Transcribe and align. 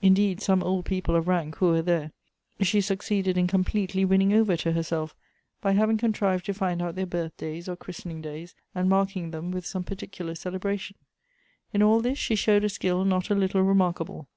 Indeed, 0.00 0.40
some 0.40 0.62
old 0.62 0.84
people 0.84 1.16
of 1.16 1.26
rank 1.26 1.56
who 1.56 1.66
were 1.72 1.82
there 1.82 2.12
she 2.60 2.80
succeeded 2.80 3.36
in 3.36 3.48
completely 3.48 4.04
winning 4.04 4.32
over 4.32 4.56
to 4.58 4.70
herself^ 4.72 5.12
by 5.60 5.72
having 5.72 5.98
con 5.98 6.12
trived 6.12 6.42
to 6.44 6.54
find 6.54 6.80
out 6.80 6.94
their 6.94 7.04
birthdays 7.04 7.68
or 7.68 7.74
christening 7.74 8.22
days, 8.22 8.54
Elective 8.76 8.76
Affinities. 8.76 8.76
177 8.76 8.80
and 8.80 8.90
marking 8.90 9.30
them 9.32 9.50
with 9.50 9.66
some 9.66 9.82
particular 9.82 10.34
celebration. 10.36 10.96
In 11.72 11.82
all 11.82 12.00
this 12.00 12.16
she 12.16 12.36
showed 12.36 12.62
a 12.62 12.68
skill 12.68 13.04
not 13.04 13.28
a 13.28 13.34
little 13.34 13.62
remarkable. 13.64 14.28